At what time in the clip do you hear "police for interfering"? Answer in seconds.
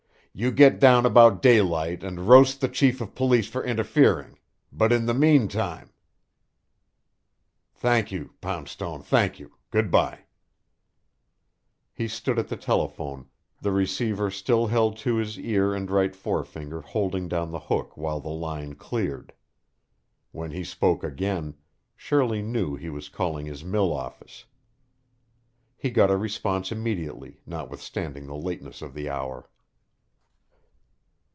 3.15-4.39